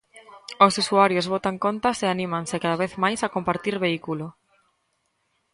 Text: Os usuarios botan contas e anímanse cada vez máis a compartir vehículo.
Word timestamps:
Os 0.65 0.73
usuarios 0.83 1.29
botan 1.33 1.55
contas 1.65 1.97
e 2.05 2.07
anímanse 2.09 2.61
cada 2.63 2.79
vez 2.83 2.93
máis 3.03 3.19
a 3.21 3.31
compartir 3.35 3.75
vehículo. 3.85 4.25